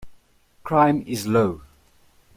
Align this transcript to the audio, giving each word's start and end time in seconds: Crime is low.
Crime 0.63 1.03
is 1.05 1.27
low. 1.27 1.61